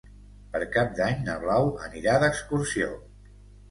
[0.55, 2.95] Per Cap d'Any na Blau anirà d'excursió.